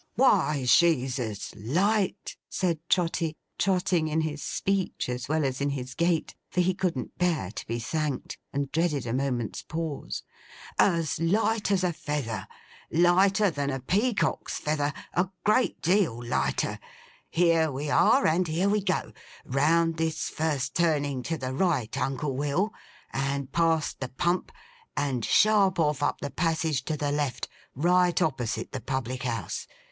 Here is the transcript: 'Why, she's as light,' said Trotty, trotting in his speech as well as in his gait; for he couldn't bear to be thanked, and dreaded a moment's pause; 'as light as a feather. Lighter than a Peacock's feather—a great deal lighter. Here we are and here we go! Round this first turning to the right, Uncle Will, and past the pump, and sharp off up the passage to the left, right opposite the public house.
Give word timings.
'Why, 0.15 0.65
she's 0.65 1.19
as 1.19 1.53
light,' 1.55 2.35
said 2.49 2.79
Trotty, 2.89 3.35
trotting 3.59 4.07
in 4.07 4.21
his 4.21 4.41
speech 4.41 5.07
as 5.07 5.29
well 5.29 5.45
as 5.45 5.61
in 5.61 5.69
his 5.69 5.93
gait; 5.93 6.33
for 6.49 6.59
he 6.61 6.73
couldn't 6.73 7.19
bear 7.19 7.51
to 7.51 7.67
be 7.67 7.77
thanked, 7.77 8.39
and 8.51 8.71
dreaded 8.71 9.05
a 9.05 9.13
moment's 9.13 9.61
pause; 9.61 10.23
'as 10.79 11.19
light 11.19 11.69
as 11.69 11.83
a 11.83 11.93
feather. 11.93 12.47
Lighter 12.89 13.51
than 13.51 13.69
a 13.69 13.79
Peacock's 13.79 14.57
feather—a 14.57 15.29
great 15.43 15.79
deal 15.83 16.25
lighter. 16.25 16.79
Here 17.29 17.71
we 17.71 17.91
are 17.91 18.25
and 18.25 18.47
here 18.47 18.69
we 18.69 18.83
go! 18.83 19.13
Round 19.45 19.97
this 19.97 20.29
first 20.29 20.73
turning 20.73 21.21
to 21.21 21.37
the 21.37 21.53
right, 21.53 21.95
Uncle 21.95 22.35
Will, 22.35 22.73
and 23.13 23.51
past 23.51 23.99
the 23.99 24.09
pump, 24.09 24.51
and 24.97 25.23
sharp 25.23 25.77
off 25.77 26.01
up 26.01 26.21
the 26.21 26.31
passage 26.31 26.85
to 26.85 26.97
the 26.97 27.11
left, 27.11 27.47
right 27.75 28.19
opposite 28.19 28.71
the 28.71 28.81
public 28.81 29.21
house. 29.21 29.67